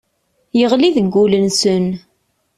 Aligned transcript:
Yeɣli 0.59 0.89
deg 0.95 1.07
wul-nsen. 1.13 1.85